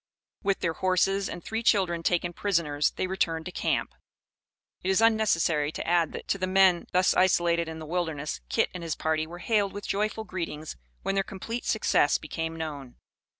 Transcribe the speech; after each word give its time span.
With 0.41 0.61
their 0.61 0.73
horses, 0.73 1.29
and 1.29 1.43
three 1.43 1.61
children 1.61 2.01
taken 2.01 2.33
prisoners, 2.33 2.89
they 2.89 3.05
returned 3.05 3.45
to 3.45 3.51
camp. 3.51 3.93
It 4.81 4.89
is 4.89 4.99
unnecessary 4.99 5.71
to 5.73 5.87
add 5.87 6.11
that, 6.13 6.27
to 6.29 6.47
men 6.47 6.87
thus 6.91 7.13
isolated 7.13 7.69
in 7.69 7.77
the 7.77 7.85
wilderness, 7.85 8.41
Kit 8.49 8.71
and 8.73 8.81
his 8.81 8.95
party 8.95 9.27
were 9.27 9.37
hailed 9.37 9.73
with 9.73 9.87
joyful 9.87 10.23
greetings 10.23 10.75
when 11.03 11.13
their 11.13 11.23
complete 11.23 11.65
success 11.65 12.17
became 12.17 12.55
known. 12.55 12.95